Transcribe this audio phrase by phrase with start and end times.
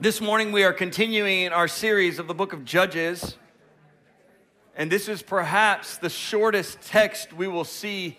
[0.00, 3.36] This morning, we are continuing our series of the book of Judges.
[4.76, 8.16] And this is perhaps the shortest text we will see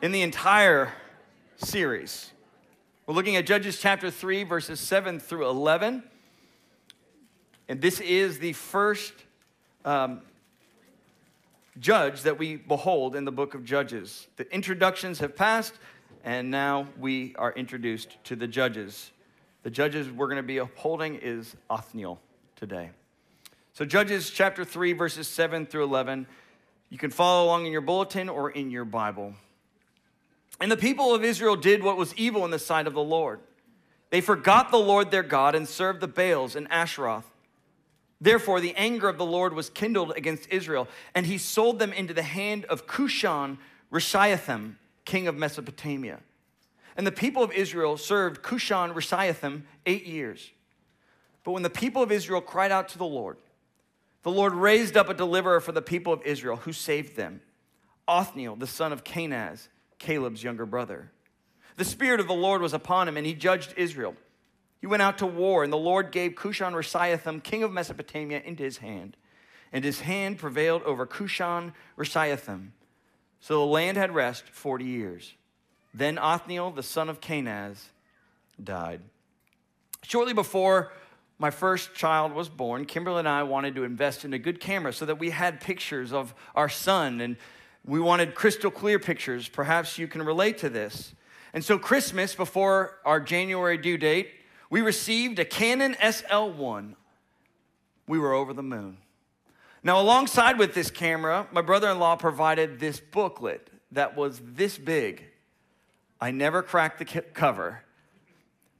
[0.00, 0.90] in the entire
[1.56, 2.32] series.
[3.06, 6.02] We're looking at Judges chapter 3, verses 7 through 11.
[7.68, 9.12] And this is the first
[9.84, 10.22] um,
[11.78, 14.28] judge that we behold in the book of Judges.
[14.36, 15.74] The introductions have passed,
[16.24, 19.10] and now we are introduced to the judges.
[19.64, 22.20] The judges we're going to be upholding is Othniel
[22.54, 22.90] today.
[23.72, 26.26] So, Judges chapter 3, verses 7 through 11.
[26.90, 29.32] You can follow along in your bulletin or in your Bible.
[30.60, 33.40] And the people of Israel did what was evil in the sight of the Lord.
[34.10, 37.24] They forgot the Lord their God and served the Baals and Asheroth.
[38.20, 42.12] Therefore, the anger of the Lord was kindled against Israel, and he sold them into
[42.12, 43.56] the hand of Cushan
[43.90, 44.74] Rishathaim,
[45.06, 46.20] king of Mesopotamia.
[46.96, 50.50] And the people of Israel served Cushan Rishathaim eight years.
[51.42, 53.36] But when the people of Israel cried out to the Lord,
[54.22, 57.40] the Lord raised up a deliverer for the people of Israel who saved them
[58.06, 59.68] Othniel, the son of Kenaz,
[59.98, 61.10] Caleb's younger brother.
[61.76, 64.14] The Spirit of the Lord was upon him, and he judged Israel.
[64.80, 68.62] He went out to war, and the Lord gave Cushan Rishathaim, king of Mesopotamia, into
[68.62, 69.16] his hand.
[69.72, 72.68] And his hand prevailed over Cushan Rishathaim.
[73.40, 75.34] So the land had rest 40 years.
[75.94, 77.76] Then Othniel, the son of Kenaz,
[78.62, 79.00] died.
[80.02, 80.92] Shortly before
[81.38, 84.92] my first child was born, Kimberly and I wanted to invest in a good camera
[84.92, 87.36] so that we had pictures of our son and
[87.86, 89.48] we wanted crystal clear pictures.
[89.48, 91.14] Perhaps you can relate to this.
[91.52, 94.30] And so, Christmas, before our January due date,
[94.70, 96.94] we received a Canon SL1.
[98.08, 98.98] We were over the moon.
[99.84, 104.76] Now, alongside with this camera, my brother in law provided this booklet that was this
[104.78, 105.24] big
[106.24, 107.82] I never cracked the cover.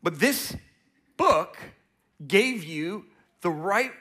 [0.02, 0.56] But this
[1.18, 1.58] book
[2.26, 3.04] gave you
[3.42, 3.92] the right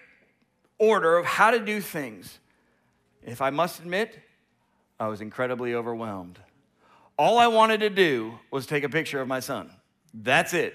[0.78, 2.40] order of how to do things.
[3.22, 4.18] If I must admit,
[4.98, 6.40] I was incredibly overwhelmed.
[7.18, 9.70] All I wanted to do was take a picture of my son.
[10.14, 10.74] That's it.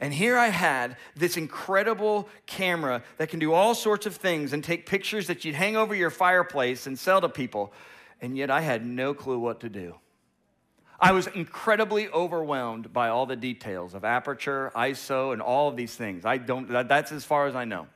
[0.00, 4.62] And here I had this incredible camera that can do all sorts of things and
[4.62, 7.72] take pictures that you'd hang over your fireplace and sell to people.
[8.20, 9.94] And yet I had no clue what to do.
[11.00, 15.94] I was incredibly overwhelmed by all the details of aperture, ISO, and all of these
[15.94, 16.26] things.
[16.26, 17.86] I don't, that's as far as I know.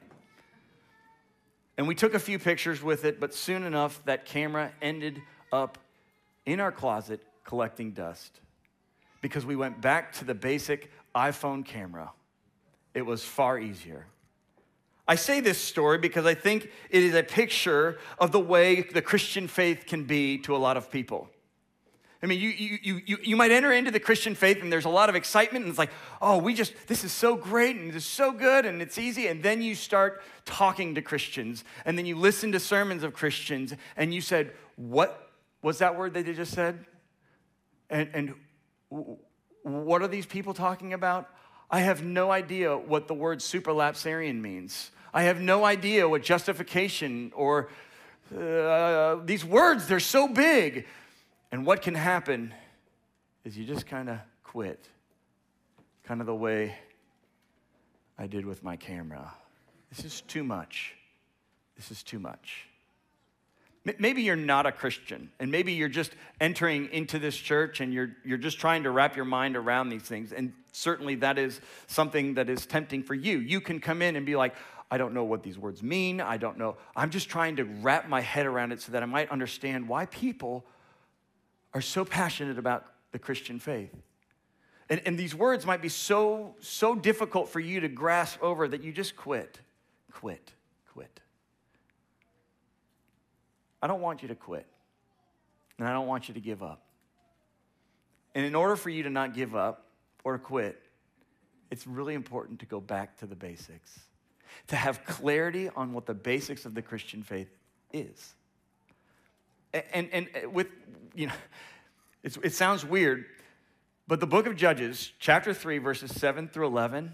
[1.76, 5.20] And we took a few pictures with it, but soon enough, that camera ended
[5.52, 5.76] up
[6.46, 8.40] in our closet collecting dust
[9.20, 12.10] because we went back to the basic iPhone camera.
[12.94, 14.06] It was far easier.
[15.06, 19.02] I say this story because I think it is a picture of the way the
[19.02, 21.28] Christian faith can be to a lot of people.
[22.24, 24.90] I mean, you, you, you, you might enter into the Christian faith and there's a
[24.90, 25.90] lot of excitement, and it's like,
[26.22, 29.26] oh, we just, this is so great and it's so good and it's easy.
[29.26, 33.74] And then you start talking to Christians, and then you listen to sermons of Christians,
[33.94, 36.86] and you said, what was that word that they just said?
[37.90, 38.34] And, and
[39.62, 41.28] what are these people talking about?
[41.70, 44.90] I have no idea what the word supralapsarian means.
[45.12, 47.68] I have no idea what justification or
[48.34, 50.86] uh, these words, they're so big.
[51.54, 52.52] And what can happen
[53.44, 54.88] is you just kind of quit,
[56.02, 56.74] kind of the way
[58.18, 59.32] I did with my camera.
[59.88, 60.96] This is too much.
[61.76, 62.66] This is too much.
[64.00, 66.10] Maybe you're not a Christian, and maybe you're just
[66.40, 70.02] entering into this church and you're, you're just trying to wrap your mind around these
[70.02, 70.32] things.
[70.32, 73.38] And certainly that is something that is tempting for you.
[73.38, 74.56] You can come in and be like,
[74.90, 76.20] I don't know what these words mean.
[76.20, 76.78] I don't know.
[76.96, 80.06] I'm just trying to wrap my head around it so that I might understand why
[80.06, 80.64] people
[81.74, 83.94] are so passionate about the Christian faith.
[84.88, 88.82] And, and these words might be so, so difficult for you to grasp over that
[88.82, 89.58] you just quit,
[90.12, 90.52] quit,
[90.92, 91.20] quit.
[93.82, 94.66] I don't want you to quit,
[95.78, 96.82] and I don't want you to give up.
[98.34, 99.86] And in order for you to not give up
[100.22, 100.80] or quit,
[101.70, 103.98] it's really important to go back to the basics,
[104.68, 107.48] to have clarity on what the basics of the Christian faith
[107.92, 108.34] is.
[109.92, 110.68] And, and, uh, with,
[111.14, 111.32] you know,
[112.22, 113.26] it sounds weird,
[114.06, 117.12] but the book of Judges, chapter 3, verses 7 through 11,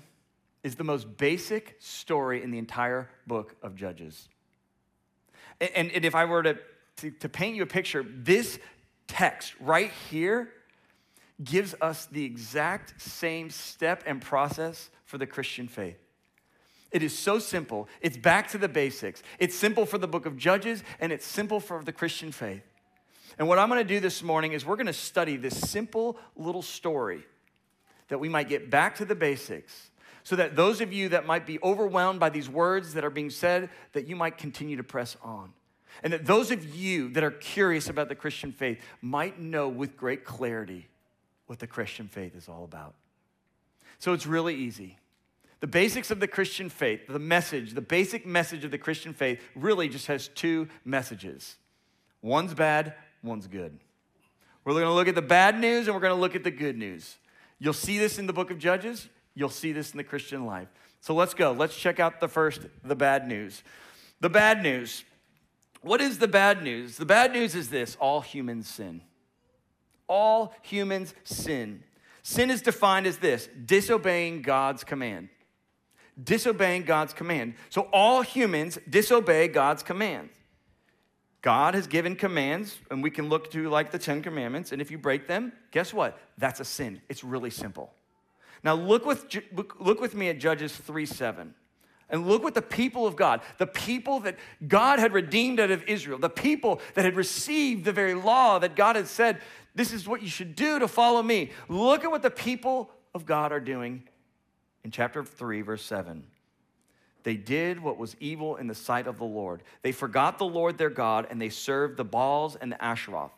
[0.62, 4.28] is the most basic story in the entire book of Judges.
[5.60, 6.58] And, and if I were to,
[6.98, 8.58] to, to paint you a picture, this
[9.06, 10.50] text right here
[11.42, 15.98] gives us the exact same step and process for the Christian faith.
[16.90, 17.88] It is so simple.
[18.00, 19.22] It's back to the basics.
[19.38, 22.62] It's simple for the book of Judges, and it's simple for the Christian faith.
[23.38, 26.18] And what I'm going to do this morning is we're going to study this simple
[26.36, 27.24] little story
[28.08, 29.90] that we might get back to the basics,
[30.24, 33.30] so that those of you that might be overwhelmed by these words that are being
[33.30, 35.52] said, that you might continue to press on.
[36.02, 39.96] And that those of you that are curious about the Christian faith might know with
[39.96, 40.88] great clarity
[41.46, 42.94] what the Christian faith is all about.
[43.98, 44.98] So it's really easy.
[45.60, 49.40] The basics of the Christian faith, the message, the basic message of the Christian faith
[49.54, 51.56] really just has two messages
[52.22, 53.78] one's bad, one's good.
[54.64, 56.50] We're going to look at the bad news and we're going to look at the
[56.50, 57.16] good news.
[57.58, 60.68] You'll see this in the book of Judges, you'll see this in the Christian life.
[61.00, 61.52] So let's go.
[61.52, 63.62] Let's check out the first, the bad news.
[64.20, 65.04] The bad news.
[65.80, 66.98] What is the bad news?
[66.98, 69.00] The bad news is this all humans sin.
[70.06, 71.82] All humans sin.
[72.22, 75.30] Sin is defined as this disobeying God's command.
[76.22, 77.54] Disobeying God's command.
[77.68, 80.32] So all humans disobey God's commands.
[81.42, 84.90] God has given commands, and we can look to like the Ten Commandments, and if
[84.90, 86.18] you break them, guess what?
[86.36, 87.00] That's a sin.
[87.08, 87.94] It's really simple.
[88.62, 91.54] Now look with, look with me at Judges 3 7.
[92.10, 94.36] And look what the people of God, the people that
[94.66, 98.74] God had redeemed out of Israel, the people that had received the very law that
[98.74, 99.40] God had said,
[99.76, 101.52] this is what you should do to follow me.
[101.68, 104.02] Look at what the people of God are doing
[104.84, 106.24] in chapter 3, verse 7.
[107.22, 109.62] They did what was evil in the sight of the Lord.
[109.82, 113.30] They forgot the Lord their God and they served the Baals and the Asheroth.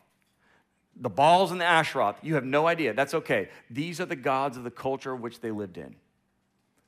[0.95, 2.93] The Baals and the Asheroth, you have no idea.
[2.93, 3.49] That's okay.
[3.69, 5.95] These are the gods of the culture which they lived in.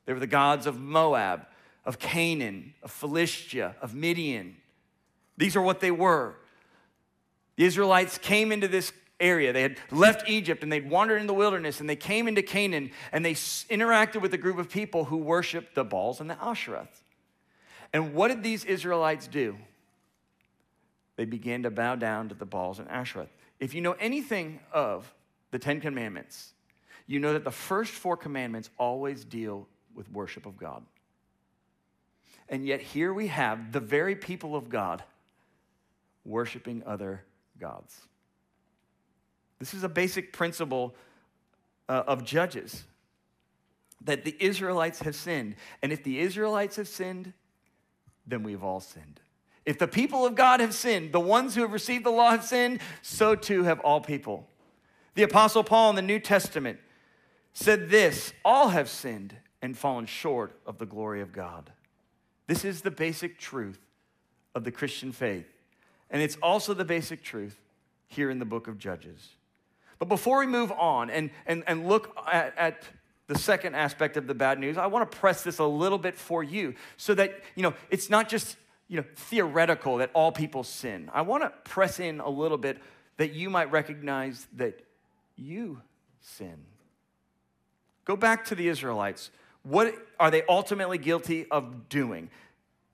[0.06, 1.48] They were the gods of Moab,
[1.84, 4.56] of Canaan, of Philistia, of Midian.
[5.38, 6.36] These are what they were.
[7.56, 9.54] The Israelites came into this area.
[9.54, 12.92] They had left Egypt and they'd wandered in the wilderness and they came into Canaan
[13.12, 17.02] and they interacted with a group of people who worshiped the Baals and the Asheroth.
[17.94, 19.58] And what did these Israelites do?
[21.16, 23.30] They began to bow down to the Baals and Asheroth.
[23.60, 25.14] If you know anything of
[25.52, 26.54] the Ten Commandments,
[27.08, 30.84] you know that the first four commandments always deal with worship of God.
[32.50, 35.04] And yet, here we have the very people of God
[36.26, 37.24] worshiping other
[37.60, 38.02] gods.
[39.60, 40.96] This is a basic principle
[41.88, 42.84] uh, of Judges
[44.04, 45.56] that the Israelites have sinned.
[45.82, 47.34] And if the Israelites have sinned,
[48.28, 49.20] then we've all sinned.
[49.66, 52.44] If the people of God have sinned, the ones who have received the law have
[52.44, 54.48] sinned, so too have all people.
[55.16, 56.80] The Apostle Paul in the New Testament
[57.54, 61.72] said this all have sinned and fallen short of the glory of God.
[62.48, 63.80] This is the basic truth
[64.54, 65.48] of the Christian faith.
[66.12, 67.60] And it's also the basic truth
[68.08, 69.30] here in the book of Judges.
[70.00, 72.84] But before we move on and, and, and look at, at
[73.28, 76.16] the second aspect of the bad news, I want to press this a little bit
[76.16, 78.58] for you so that, you know, it's not just,
[78.88, 81.10] you know, theoretical that all people sin.
[81.14, 82.80] I want to press in a little bit
[83.18, 84.82] that you might recognize that
[85.36, 85.82] you
[86.20, 86.66] sin.
[88.04, 89.32] Go back to the Israelites.
[89.64, 92.30] What are they ultimately guilty of doing?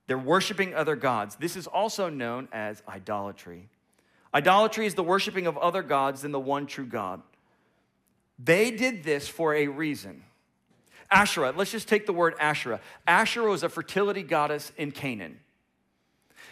[0.08, 1.36] They're worshiping other gods.
[1.36, 3.70] This is also known as idolatry.
[4.34, 7.22] Idolatry is the worshiping of other gods than the one true God.
[8.40, 10.24] They did this for a reason.
[11.12, 12.80] Asherah, let's just take the word Asherah.
[13.06, 15.40] Asherah was a fertility goddess in Canaan.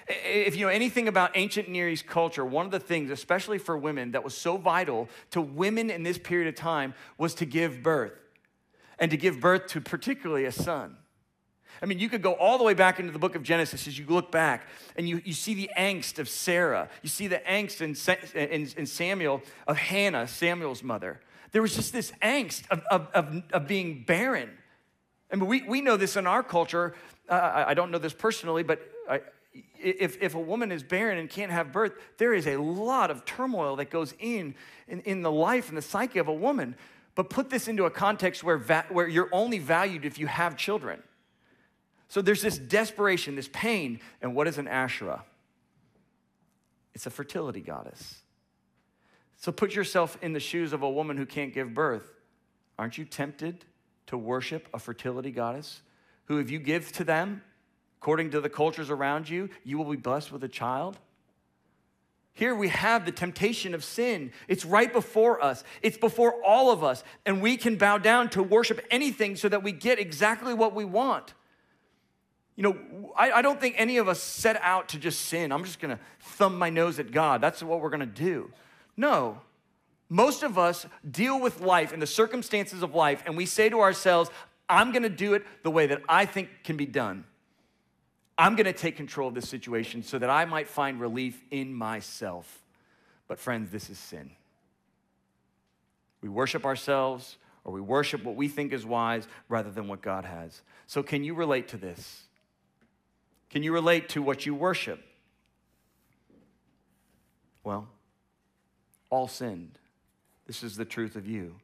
[0.08, 3.78] If you know anything about ancient Near East culture, one of the things, especially for
[3.78, 7.82] women, that was so vital to women in this period of time was to give
[7.82, 8.14] birth
[8.98, 10.98] and to give birth to particularly a son.
[11.82, 13.98] I mean, you could go all the way back into the book of Genesis as
[13.98, 16.90] you look back and you, you see the angst of Sarah.
[17.02, 17.96] You see the angst in,
[18.36, 21.22] in, in Samuel of Hannah, Samuel's mother.
[21.52, 24.50] There was just this angst of, of, of, of being barren.
[25.32, 26.96] I mean, we, we know this in our culture.
[27.30, 29.22] Uh, I, I don't know this personally, but I,
[29.80, 33.26] if, if a woman is barren and can't have birth, there is a lot of
[33.26, 34.56] turmoil that goes in,
[34.88, 36.76] in, in the life and the psyche of a woman.
[37.16, 40.56] But put this into a context where, va- where you're only valued if you have
[40.58, 41.02] children.
[42.10, 44.02] So there's this desperation, this pain.
[44.22, 45.24] And what is an Asherah?
[46.94, 48.16] It's a fertility goddess.
[49.38, 52.12] So put yourself in the shoes of a woman who can't give birth.
[52.78, 53.64] Aren't you tempted
[54.08, 55.82] to worship a fertility goddess
[56.26, 57.42] who, if you give to them,
[58.02, 60.98] according to the cultures around you, you will be blessed with a child?
[62.34, 64.32] Here we have the temptation of sin.
[64.48, 68.42] It's right before us, it's before all of us, and we can bow down to
[68.42, 71.34] worship anything so that we get exactly what we want.
[72.60, 75.54] You know, I, I, don't think any of us set out to just sin.
[75.54, 77.40] I'm just gonna thumb my nose at God.
[77.40, 78.52] That's what we're gonna do.
[78.98, 79.40] No.
[80.10, 83.80] Most of us deal with life and the circumstances of life, and we say to
[83.80, 84.30] ourselves,
[84.68, 87.24] I'm gonna do it the way that I think can be done.
[88.38, 92.62] I'm gonna take control of this situation so that I might find relief in myself.
[93.30, 94.32] But, friends, this is sin.
[96.22, 100.26] We worship ourselves, or we worship what we think is wise rather than what God
[100.26, 100.62] has.
[100.88, 102.26] So, can you relate to this?
[103.50, 105.04] Can you relate to what you worship?
[107.64, 107.88] Well,
[109.10, 109.80] all sinned.
[110.48, 111.56] This is the truth of you.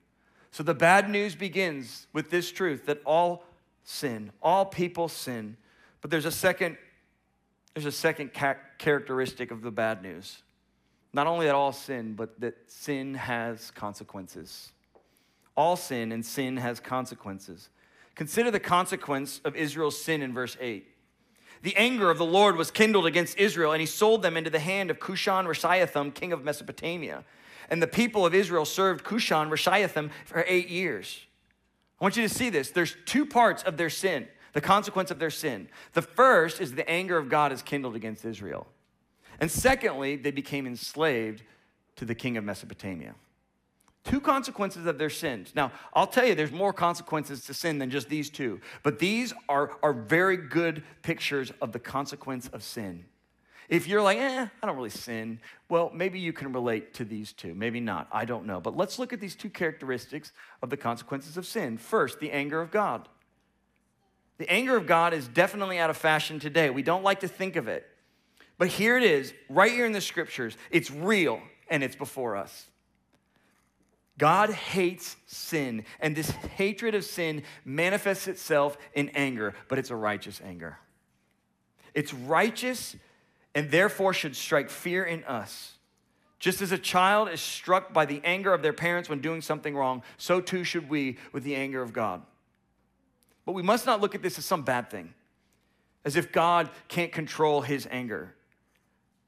[0.51, 3.43] So the bad news begins with this truth that all
[3.83, 5.57] sin, all people sin.
[6.01, 6.77] But there's a second
[7.73, 10.41] there's a second ca- characteristic of the bad news.
[11.11, 14.71] Not only that all sin, but that sin has consequences.
[15.57, 17.69] All sin and sin has consequences.
[18.15, 20.87] Consider the consequence of Israel's sin in verse 8.
[21.65, 24.59] The anger of the Lord was kindled against Israel, and he sold them into the
[24.59, 27.23] hand of Cushan Rishathaim, king of Mesopotamia.
[27.71, 31.25] And the people of Israel served Cushan Rishathaim for eight years.
[31.99, 32.69] I want you to see this.
[32.69, 35.67] There's two parts of their sin, the consequence of their sin.
[35.93, 38.67] The first is the anger of God is kindled against Israel.
[39.39, 41.41] And secondly, they became enslaved
[41.95, 43.15] to the king of Mesopotamia.
[44.05, 45.51] Two consequences of their sins.
[45.55, 49.33] Now, I'll tell you, there's more consequences to sin than just these two, but these
[49.49, 53.05] are, are very good pictures of the consequence of sin.
[53.67, 57.33] If you're like, eh, I don't really sin, well, maybe you can relate to these
[57.33, 57.55] two.
[57.55, 58.07] Maybe not.
[58.11, 58.61] I don't know.
[58.61, 60.31] But let's look at these two characteristics
[60.61, 61.79] of the consequences of sin.
[61.79, 63.09] First, the anger of God.
[64.37, 66.69] The anger of God is definitely out of fashion today.
[66.69, 67.87] We don't like to think of it.
[68.59, 70.55] But here it is, right here in the scriptures.
[70.69, 72.67] It's real and it's before us.
[74.17, 79.95] God hates sin, and this hatred of sin manifests itself in anger, but it's a
[79.95, 80.77] righteous anger.
[81.93, 82.95] It's righteous
[83.53, 85.73] and therefore should strike fear in us.
[86.39, 89.75] Just as a child is struck by the anger of their parents when doing something
[89.75, 92.21] wrong, so too should we with the anger of God.
[93.45, 95.13] But we must not look at this as some bad thing,
[96.03, 98.35] as if God can't control his anger.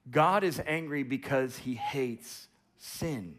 [0.09, 3.35] God is angry because he hates sin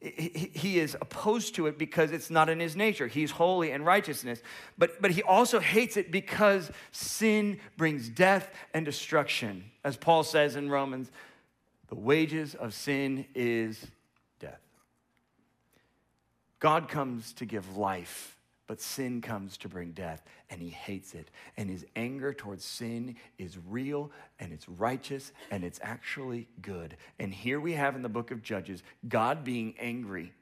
[0.00, 3.06] he is opposed to it because it's not in his nature.
[3.06, 4.42] He's holy and righteousness.
[4.78, 9.64] But, but he also hates it because sin brings death and destruction.
[9.84, 11.10] As Paul says in Romans,
[11.88, 13.86] the wages of sin is
[14.38, 14.60] death.
[16.60, 18.38] God comes to give life
[18.70, 21.32] but sin comes to bring death, and he hates it.
[21.56, 26.96] And his anger towards sin is real, and it's righteous, and it's actually good.
[27.18, 30.32] And here we have in the book of Judges God being angry,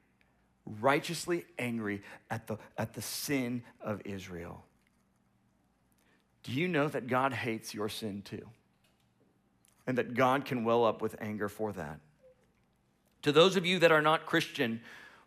[0.79, 4.63] righteously angry at the, at the sin of Israel.
[6.43, 8.47] Do you know that God hates your sin too?
[9.87, 11.99] And that God can well up with anger for that.
[13.23, 14.81] To those of you that are not Christian,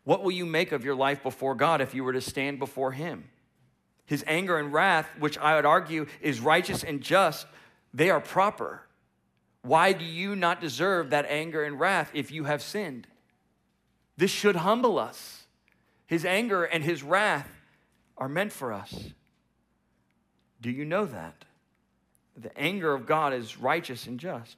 [0.05, 2.93] what will you make of your life before God if you were to stand before
[2.93, 3.25] Him?
[4.05, 7.47] His anger and wrath, which I would argue is righteous and just,
[7.95, 8.83] they are proper.
[9.63, 13.07] Why do you not deserve that anger and wrath if you have sinned?
[14.17, 15.45] This should humble us.
[16.07, 17.49] His anger and his wrath
[18.19, 19.13] are meant for us.
[20.61, 21.45] Do you know that?
[22.37, 24.57] The anger of God is righteous and just.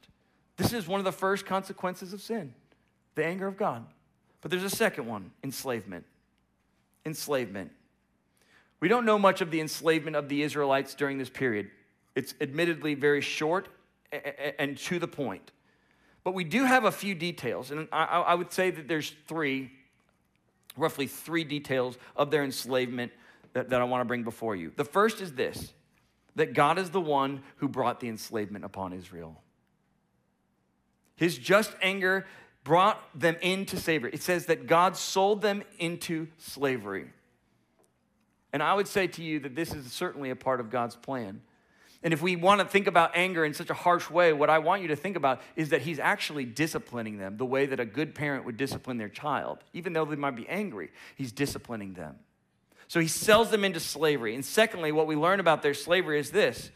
[0.56, 2.54] This is one of the first consequences of sin
[3.14, 3.84] the anger of God.
[4.44, 6.04] But there's a second one enslavement.
[7.06, 7.72] Enslavement.
[8.78, 11.70] We don't know much of the enslavement of the Israelites during this period.
[12.14, 13.68] It's admittedly very short
[14.58, 15.50] and to the point.
[16.24, 19.72] But we do have a few details, and I would say that there's three,
[20.76, 23.12] roughly three details of their enslavement
[23.54, 24.72] that, I want to bring before you.
[24.76, 25.72] The first is this
[26.36, 29.40] that God is the one who brought the enslavement upon Israel.
[31.16, 32.26] His just anger
[32.64, 34.10] brought them into slavery.
[34.12, 37.10] It says that God sold them into slavery.
[38.52, 41.42] And I would say to you that this is certainly a part of God's plan.
[42.02, 44.58] And if we want to think about anger in such a harsh way, what I
[44.58, 47.86] want you to think about is that He's actually disciplining them the way that a
[47.86, 49.58] good parent would discipline their child.
[49.72, 52.16] Even though they might be angry, He's disciplining them.
[52.88, 54.34] So He sells them into slavery.
[54.34, 56.70] And secondly, what we learn about their slavery is this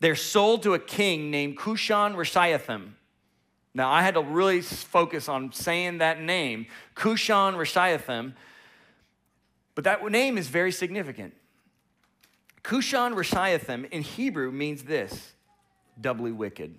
[0.00, 2.94] they're sold to a king named Cushan Rishathaim.
[3.74, 8.34] Now, I had to really focus on saying that name, Cushan Rishathaim,
[9.74, 11.34] but that name is very significant.
[12.62, 15.32] Cushan Rishathaim in Hebrew means this
[16.00, 16.78] doubly wicked.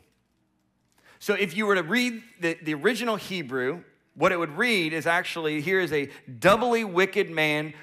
[1.19, 3.83] So if you were to read the, the original Hebrew,
[4.15, 6.09] what it would read is actually here is a
[6.39, 7.73] doubly wicked man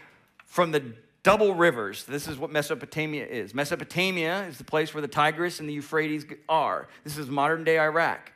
[0.45, 2.05] from the double rivers.
[2.05, 3.55] This is what Mesopotamia is.
[3.55, 6.89] Mesopotamia is the place where the Tigris and the Euphrates are.
[7.03, 8.33] This is modern day Iraq.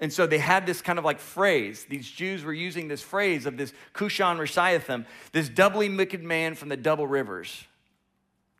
[0.00, 1.86] And so they had this kind of like phrase.
[1.88, 6.68] These Jews were using this phrase of this Cushan Rishathaim, this doubly wicked man from
[6.68, 7.64] the double rivers.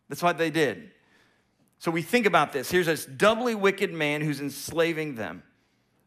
[0.08, 0.90] That's what they did.
[1.78, 2.70] So we think about this.
[2.70, 5.42] Here's this doubly wicked man who's enslaving them,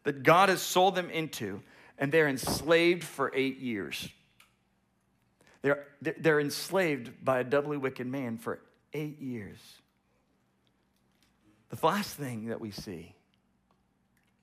[0.04, 1.62] that God has sold them into,
[1.98, 4.08] and they're enslaved for eight years.
[5.62, 8.60] They're, they're enslaved by a doubly wicked man for
[8.94, 9.60] eight years.
[11.70, 13.14] The last thing that we see,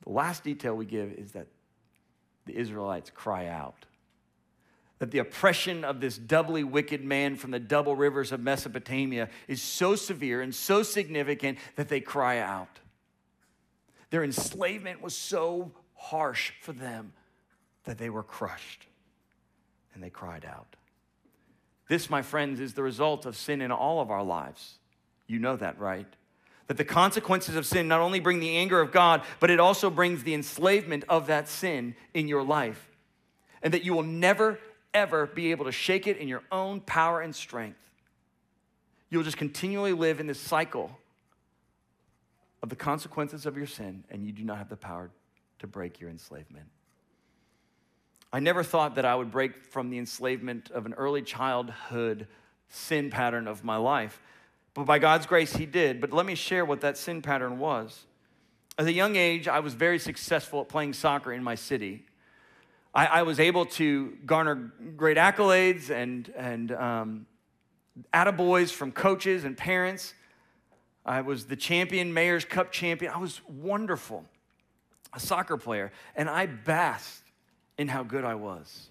[0.04, 1.46] the last detail we give is that
[2.46, 3.87] the Israelites cry out.
[4.99, 9.61] That the oppression of this doubly wicked man from the double rivers of Mesopotamia is
[9.61, 12.80] so severe and so significant that they cry out.
[14.11, 17.12] Their enslavement was so harsh for them
[17.84, 18.87] that they were crushed
[19.94, 20.76] and they cried out.
[21.88, 24.78] This, my friends, is the result of sin in all of our lives.
[25.26, 26.06] You know that, right?
[26.66, 29.90] That the consequences of sin not only bring the anger of God, but it also
[29.90, 32.88] brings the enslavement of that sin in your life.
[33.62, 34.59] And that you will never,
[34.92, 37.78] ever be able to shake it in your own power and strength.
[39.11, 40.99] You'll just continually live in this cycle
[42.62, 45.11] of the consequences of your sin, and you do not have the power
[45.59, 46.66] to break your enslavement.
[48.33, 52.26] I never thought that I would break from the enslavement of an early childhood
[52.68, 54.21] sin pattern of my life.
[54.75, 56.00] But by God's grace, He did.
[56.00, 58.04] But let me share what that sin pattern was.
[58.76, 62.04] At a young age, I was very successful at playing soccer in my city.
[62.93, 67.26] I, I was able to garner great accolades and, and um,
[68.12, 70.14] attaboys from coaches and parents.
[71.07, 73.12] I was the champion, Mayor's Cup champion.
[73.12, 74.25] I was wonderful,
[75.12, 75.93] a soccer player.
[76.16, 77.31] And I basked
[77.78, 78.88] in how good I was.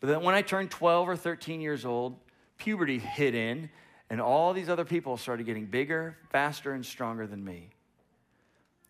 [0.00, 2.16] But then when I turned 12 or 13 years old,
[2.58, 3.70] puberty hit in,
[4.12, 7.70] and all these other people started getting bigger, faster, and stronger than me.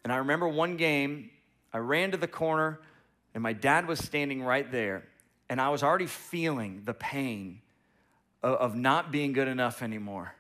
[0.03, 1.31] And I remember one game,
[1.73, 2.81] I ran to the corner,
[3.33, 5.05] and my dad was standing right there,
[5.49, 7.61] and I was already feeling the pain
[8.43, 10.35] of, of not being good enough anymore.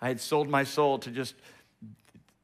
[0.00, 1.34] I had sold my soul to just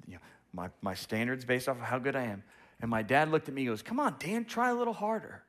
[0.08, 0.20] you know,
[0.52, 2.42] my, my standards based off of how good I am.
[2.80, 5.44] And my dad looked at me and goes, Come on, Dan, try a little harder.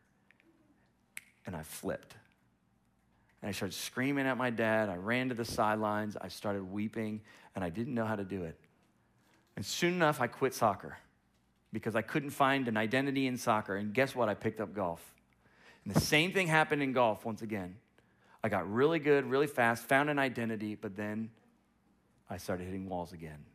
[1.48, 2.14] And I flipped.
[3.46, 4.90] And I started screaming at my dad.
[4.90, 6.18] I ran to the sidelines.
[6.20, 7.22] I started weeping,
[7.54, 8.60] and I didn't know how to do it.
[9.56, 10.98] And soon enough, I quit soccer
[11.72, 13.76] because I couldn't find an identity in soccer.
[13.76, 14.30] And guess what?
[14.30, 15.14] I picked up golf.
[15.84, 17.76] And the same thing happened in golf once again.
[18.44, 21.30] I got really good, really fast, found an identity, but then
[22.28, 23.46] I started hitting walls again.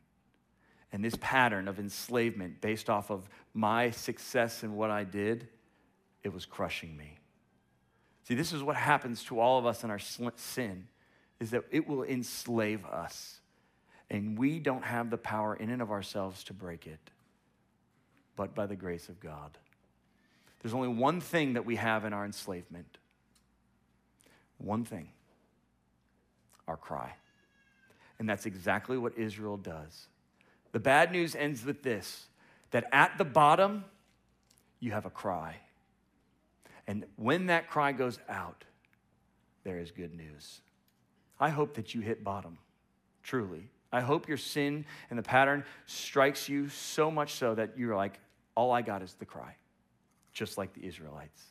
[0.93, 5.49] And this pattern of enslavement based off of my success and what I did,
[6.23, 7.17] it was crushing me.
[8.23, 10.87] See, this is what happens to all of us in our sin
[11.39, 13.39] is that it will enslave us.
[14.09, 16.99] And we don't have the power in and of ourselves to break it,
[18.35, 19.57] but by the grace of God.
[20.61, 22.97] There's only one thing that we have in our enslavement.
[24.57, 25.09] One thing.
[26.67, 27.15] Our cry.
[28.19, 30.07] And that's exactly what Israel does.
[30.73, 32.27] The bad news ends with this
[32.69, 33.83] that at the bottom,
[34.79, 35.57] you have a cry.
[36.87, 38.63] And when that cry goes out,
[39.63, 40.61] there is good news.
[41.39, 42.57] I hope that you hit bottom,
[43.23, 43.69] truly.
[43.91, 48.19] I hope your sin and the pattern strikes you so much so that you're like,
[48.55, 49.55] all I got is the cry,
[50.33, 51.41] just like the Israelites.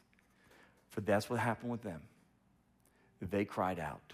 [0.88, 2.00] For that's what happened with them.
[3.20, 4.12] They cried out.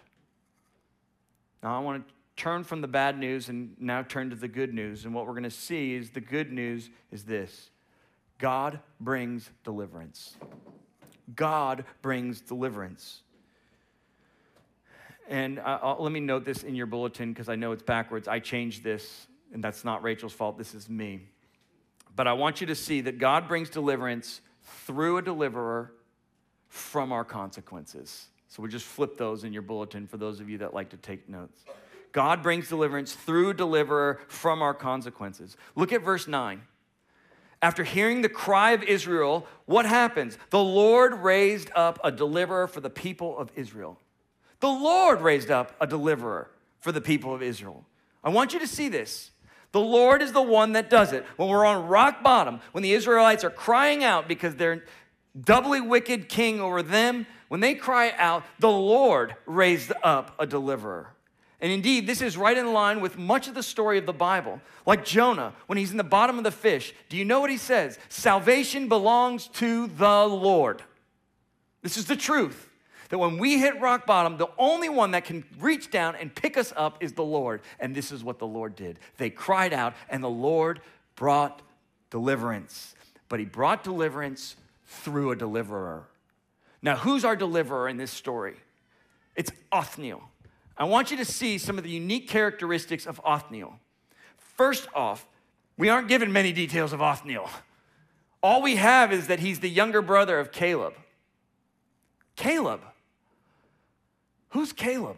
[1.63, 4.75] Now, I want to turn from the bad news and now turn to the good
[4.75, 5.05] news.
[5.05, 7.71] And what we're going to see is the good news is this
[8.39, 10.37] God brings deliverance.
[11.35, 13.23] God brings deliverance.
[15.29, 15.61] And
[15.99, 18.29] let me note this in your bulletin because I know it's backwards.
[18.29, 20.57] I changed this, and that's not Rachel's fault.
[20.57, 21.23] This is me.
[22.15, 25.93] But I want you to see that God brings deliverance through a deliverer
[26.69, 28.27] from our consequences.
[28.49, 30.97] So we'll just flip those in your bulletin for those of you that like to
[30.97, 31.65] take notes.
[32.13, 35.57] God brings deliverance through deliverer from our consequences.
[35.75, 36.63] Look at verse 9.
[37.63, 40.39] After hearing the cry of Israel, what happens?
[40.51, 43.99] The Lord raised up a deliverer for the people of Israel.
[44.61, 47.85] The Lord raised up a deliverer for the people of Israel.
[48.23, 49.31] I want you to see this.
[49.73, 51.25] The Lord is the one that does it.
[51.37, 54.85] When we're on rock bottom, when the Israelites are crying out because they're
[55.39, 61.16] doubly wicked king over them, when they cry out, the Lord raised up a deliverer.
[61.61, 64.61] And indeed, this is right in line with much of the story of the Bible.
[64.85, 67.57] Like Jonah, when he's in the bottom of the fish, do you know what he
[67.57, 67.99] says?
[68.09, 70.83] Salvation belongs to the Lord.
[71.83, 72.69] This is the truth.
[73.09, 76.57] That when we hit rock bottom, the only one that can reach down and pick
[76.57, 77.63] us up is the Lord.
[77.79, 78.99] And this is what the Lord did.
[79.17, 80.81] They cried out, and the Lord
[81.15, 81.63] brought
[82.11, 82.95] deliverance.
[83.29, 86.05] But he brought deliverance through a deliverer.
[86.83, 88.57] Now, who's our deliverer in this story?
[89.37, 90.23] It's Othniel.
[90.77, 93.79] I want you to see some of the unique characteristics of Othniel.
[94.37, 95.27] First off,
[95.79, 97.49] we aren't given many details of Othniel.
[98.43, 100.95] All we have is that he's the younger brother of Caleb.
[102.37, 102.81] Caleb.
[104.51, 105.17] Who's Caleb?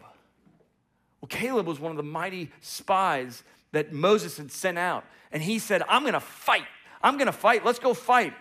[1.21, 5.05] Well, Caleb was one of the mighty spies that Moses had sent out.
[5.31, 6.65] And he said, I'm going to fight.
[7.01, 7.65] I'm going to fight.
[7.65, 8.33] Let's go fight.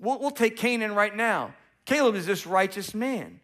[0.00, 1.54] We'll, we'll take Canaan right now.
[1.84, 3.40] Caleb is this righteous man.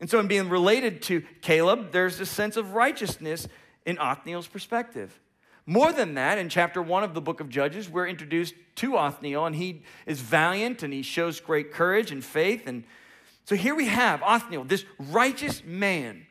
[0.00, 3.48] And so, in being related to Caleb, there's a sense of righteousness
[3.84, 5.18] in Othniel's perspective.
[5.66, 9.44] More than that, in chapter one of the book of Judges, we're introduced to Othniel,
[9.44, 12.66] and he is valiant and he shows great courage and faith.
[12.66, 12.84] And
[13.44, 16.26] so here we have Othniel, this righteous man.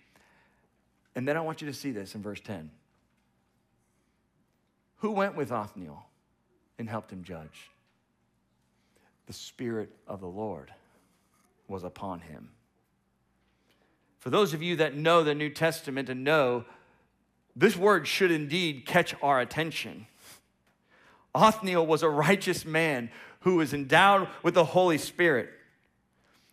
[1.15, 2.71] And then I want you to see this in verse 10.
[4.97, 6.03] Who went with Othniel
[6.79, 7.69] and helped him judge?
[9.27, 10.73] The Spirit of the Lord
[11.67, 12.49] was upon him.
[14.27, 16.65] For those of you that know the New Testament and know
[17.55, 20.05] this word should indeed catch our attention.
[21.33, 23.09] Othniel was a righteous man
[23.39, 25.49] who was endowed with the Holy Spirit.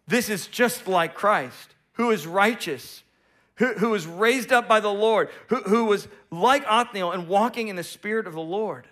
[0.06, 3.02] This is just like Christ, who is righteous,
[3.56, 7.66] who, who was raised up by the Lord, who, who was like Othniel and walking
[7.66, 8.86] in the Spirit of the Lord.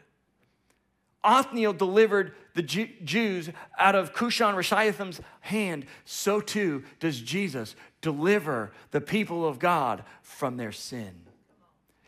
[1.24, 9.00] Othniel delivered the Jews out of Cushan Rishathaim's hand, so too does Jesus deliver the
[9.00, 11.22] people of God from their sin.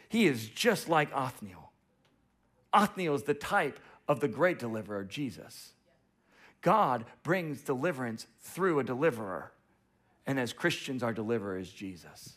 [0.09, 1.73] He is just like Othniel.
[2.73, 5.73] Othniel is the type of the great deliverer, Jesus.
[6.61, 9.53] God brings deliverance through a deliverer.
[10.27, 12.37] And as Christians, our deliverer is Jesus.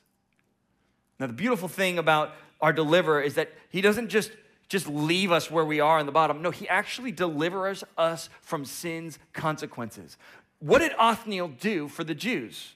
[1.20, 4.32] Now, the beautiful thing about our deliverer is that he doesn't just,
[4.70, 6.42] just leave us where we are in the bottom.
[6.42, 10.18] No, he actually delivers us from sin's consequences.
[10.60, 12.74] What did Othniel do for the Jews?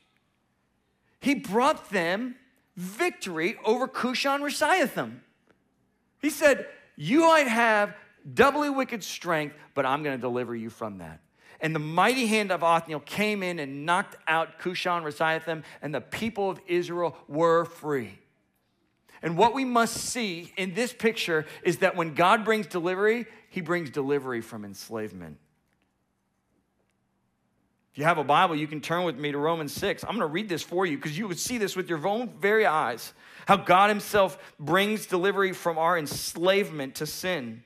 [1.20, 2.36] He brought them
[2.78, 5.20] victory over Cushan Rishathaim.
[6.22, 7.94] He said, You might have
[8.34, 11.20] doubly wicked strength, but I'm going to deliver you from that.
[11.60, 16.02] And the mighty hand of Othniel came in and knocked out Cushan Rishathaim, and the
[16.02, 18.21] people of Israel were free.
[19.22, 23.62] And what we must see in this picture is that when God brings delivery, he
[23.62, 25.38] brings delivery from enslavement.
[27.92, 30.04] If you have a Bible, you can turn with me to Romans 6.
[30.04, 32.30] I'm going to read this for you because you would see this with your own
[32.40, 33.14] very eyes.
[33.48, 37.64] How God Himself brings delivery from our enslavement to sin.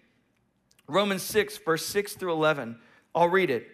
[0.87, 2.79] Romans 6, verse 6 through 11.
[3.13, 3.67] I'll read it.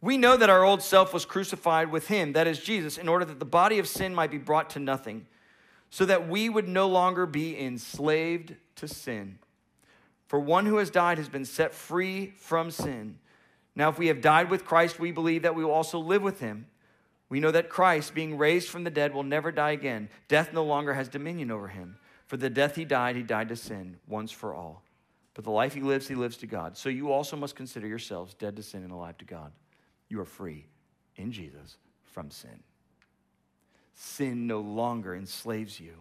[0.00, 3.24] We know that our old self was crucified with Him, that is Jesus, in order
[3.24, 5.26] that the body of sin might be brought to nothing,
[5.90, 9.38] so that we would no longer be enslaved to sin.
[10.28, 13.18] For one who has died has been set free from sin.
[13.74, 16.40] Now, if we have died with Christ, we believe that we will also live with
[16.40, 16.66] him.
[17.28, 20.08] We know that Christ, being raised from the dead, will never die again.
[20.28, 21.96] Death no longer has dominion over him.
[22.26, 24.84] For the death he died, he died to sin once for all.
[25.34, 26.76] But the life he lives, he lives to God.
[26.76, 29.52] So you also must consider yourselves dead to sin and alive to God.
[30.08, 30.66] You are free
[31.16, 32.62] in Jesus from sin.
[33.94, 35.94] Sin no longer enslaves you.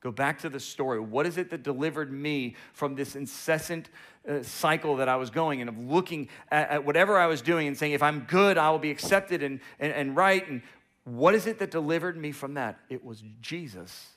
[0.00, 1.00] Go back to the story.
[1.00, 3.88] What is it that delivered me from this incessant
[4.28, 7.66] uh, cycle that I was going and of looking at, at, whatever I was doing
[7.66, 10.48] and saying, if I'm good, I will be accepted and, and, and right?
[10.48, 10.62] And
[11.04, 12.78] what is it that delivered me from that?
[12.88, 14.08] It was Jesus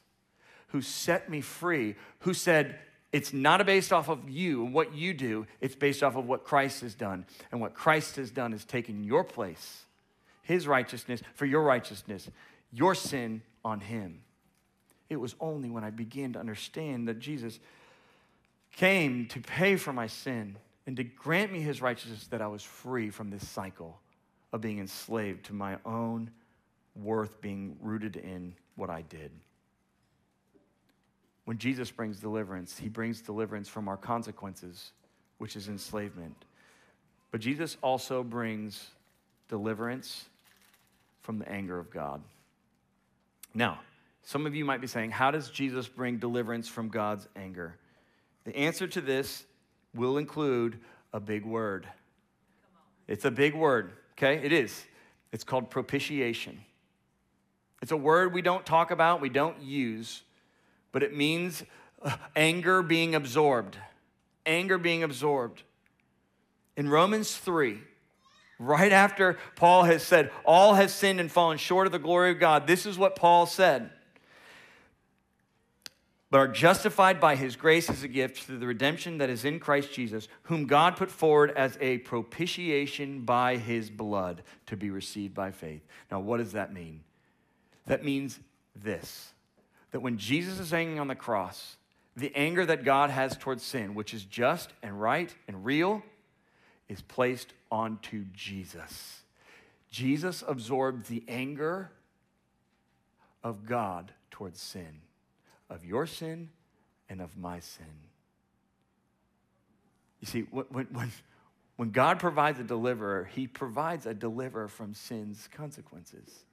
[0.71, 2.79] who set me free, who said,
[3.11, 6.45] it's not based off of you and what you do, it's based off of what
[6.45, 7.25] Christ has done.
[7.51, 9.85] And what Christ has done is taken your place,
[10.43, 12.29] his righteousness for your righteousness,
[12.71, 14.21] your sin on him.
[15.09, 17.59] It was only when I began to understand that Jesus
[18.75, 20.55] came to pay for my sin
[20.87, 23.99] and to grant me his righteousness that I was free from this cycle
[24.53, 26.31] of being enslaved to my own
[26.95, 29.31] worth being rooted in what I did.
[31.45, 34.91] When Jesus brings deliverance, he brings deliverance from our consequences,
[35.37, 36.45] which is enslavement.
[37.31, 38.87] But Jesus also brings
[39.47, 40.25] deliverance
[41.21, 42.21] from the anger of God.
[43.53, 43.79] Now,
[44.23, 47.75] some of you might be saying, How does Jesus bring deliverance from God's anger?
[48.43, 49.45] The answer to this
[49.93, 50.79] will include
[51.13, 51.87] a big word.
[53.07, 54.43] It's a big word, okay?
[54.43, 54.85] It is.
[55.31, 56.59] It's called propitiation.
[57.81, 60.21] It's a word we don't talk about, we don't use,
[60.91, 61.63] but it means
[62.01, 63.77] uh, anger being absorbed.
[64.45, 65.63] Anger being absorbed.
[66.77, 67.79] In Romans 3,
[68.61, 72.39] right after Paul has said, All have sinned and fallen short of the glory of
[72.39, 73.91] God, this is what Paul said
[76.31, 79.59] but are justified by his grace as a gift through the redemption that is in
[79.59, 85.35] Christ Jesus, whom God put forward as a propitiation by his blood to be received
[85.35, 85.85] by faith.
[86.09, 87.01] Now, what does that mean?
[87.85, 88.39] That means
[88.75, 89.33] this
[89.91, 91.75] that when Jesus is hanging on the cross,
[92.15, 96.01] the anger that God has towards sin, which is just and right and real,
[96.91, 99.21] is placed onto Jesus.
[99.89, 101.89] Jesus absorbed the anger
[103.45, 104.99] of God towards sin,
[105.69, 106.49] of your sin
[107.09, 107.85] and of my sin.
[110.19, 111.11] You see, when, when,
[111.77, 116.43] when God provides a deliverer, he provides a deliverer from sin's consequences,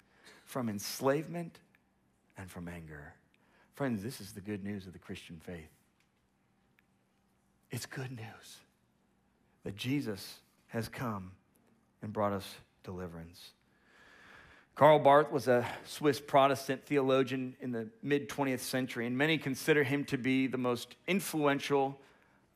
[0.44, 1.58] from enslavement
[2.36, 3.14] and from anger.
[3.74, 5.72] Friends, this is the good news of the Christian faith.
[7.72, 8.60] It's good news
[9.68, 11.30] that Jesus has come
[12.00, 12.54] and brought us
[12.84, 13.50] deliverance.
[14.74, 19.82] Karl Barth was a Swiss Protestant theologian in the mid 20th century, and many consider
[19.82, 22.00] him to be the most influential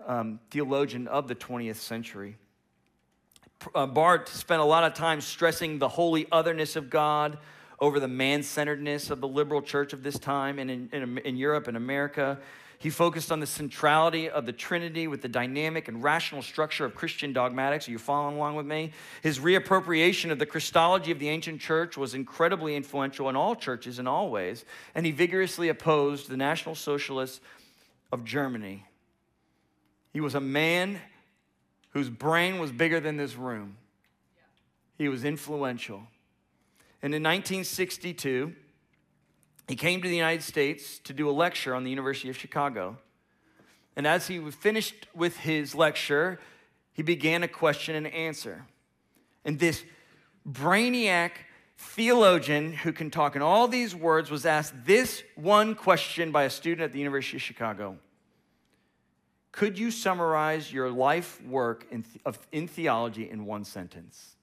[0.07, 2.39] um, theologian of the 20th century.
[3.75, 7.37] Uh, Barth spent a lot of time stressing the holy otherness of God
[7.83, 11.37] over the man centeredness of the liberal church of this time and in, in, in
[11.37, 12.39] Europe and America.
[12.79, 16.95] He focused on the centrality of the Trinity with the dynamic and rational structure of
[16.95, 17.89] Christian dogmatics.
[17.89, 18.93] Are you following along with me?
[19.21, 23.99] His reappropriation of the Christology of the ancient church was incredibly influential in all churches
[23.99, 24.65] in all ways,
[24.95, 27.41] and he vigorously opposed the National Socialists
[28.13, 28.87] of Germany.
[30.13, 31.01] He was a man
[31.91, 33.77] whose brain was bigger than this room.
[34.99, 36.03] He was influential.
[37.03, 38.55] And in 1962,
[39.69, 42.99] he came to the United States to do a lecture on the University of Chicago.
[43.97, 46.39] And as he finished with his lecture,
[46.93, 48.65] he began a question and answer.
[49.45, 49.85] And this
[50.49, 51.33] brainiac
[51.77, 56.51] theologian who can talk in all these words was asked this one question by a
[56.51, 57.99] student at the University of Chicago
[59.51, 64.37] Could you summarize your life work in, of, in theology in one sentence?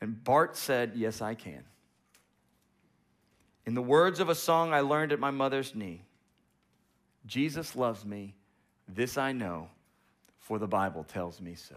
[0.00, 1.64] And Barth said, Yes, I can.
[3.64, 6.02] In the words of a song I learned at my mother's knee
[7.26, 8.34] Jesus loves me,
[8.88, 9.68] this I know,
[10.38, 11.74] for the Bible tells me so.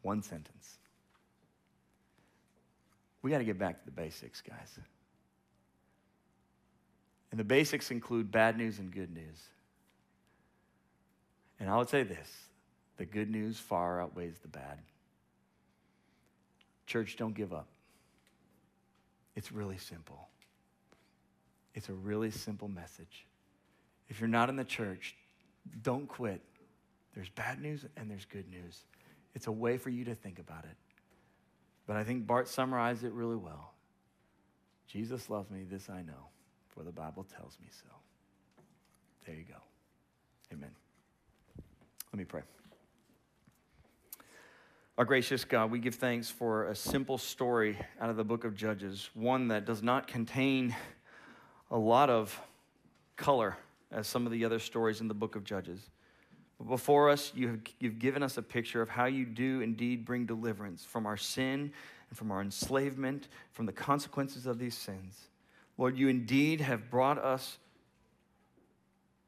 [0.00, 0.78] One sentence.
[3.20, 4.78] We got to get back to the basics, guys.
[7.30, 9.48] And the basics include bad news and good news.
[11.58, 12.30] And I would say this
[12.96, 14.78] the good news far outweighs the bad.
[16.86, 17.68] Church, don't give up.
[19.34, 20.28] It's really simple.
[21.74, 23.26] It's a really simple message.
[24.08, 25.16] If you're not in the church,
[25.82, 26.40] don't quit.
[27.14, 28.84] There's bad news and there's good news.
[29.34, 30.76] It's a way for you to think about it.
[31.86, 33.72] But I think Barth summarized it really well.
[34.86, 36.28] Jesus loves me, this I know,
[36.68, 37.88] for the Bible tells me so.
[39.26, 39.60] There you go.
[40.52, 40.70] Amen.
[42.12, 42.42] Let me pray.
[44.96, 48.54] Our gracious God, we give thanks for a simple story out of the book of
[48.54, 50.72] Judges, one that does not contain
[51.68, 52.40] a lot of
[53.16, 53.56] color
[53.90, 55.80] as some of the other stories in the book of Judges.
[56.58, 60.04] But before us, you have, you've given us a picture of how you do indeed
[60.04, 61.72] bring deliverance from our sin
[62.08, 65.18] and from our enslavement, from the consequences of these sins.
[65.76, 67.58] Lord, you indeed have brought us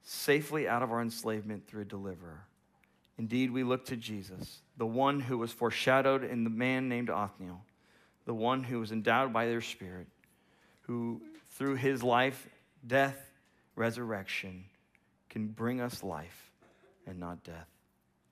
[0.05, 2.45] safely out of our enslavement through a deliverer.
[3.19, 7.63] Indeed, we look to Jesus, the one who was foreshadowed in the man named Othniel,
[8.27, 10.07] the one who was endowed by their spirit,
[10.83, 12.47] who through his life,
[12.87, 13.19] death,
[13.75, 14.65] resurrection,
[15.31, 16.51] can bring us life
[17.07, 17.69] and not death.